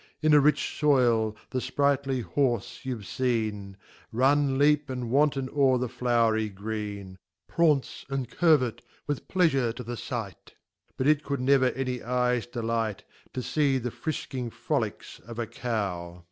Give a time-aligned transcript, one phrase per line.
[0.23, 3.75] In a rich Spy], the fprightly Horfe y'have feen,
[4.11, 10.55] Run, leap, .and wanton ore the flow'ry green, Praunce,.and curvet, with: pleafure to, the, fight
[10.97, 11.23] 3 Bui it.
[11.23, 12.47] could never any eyes.
[12.47, 13.03] delight,
[13.33, 16.19] To fee the frisking frOlicks of a Cow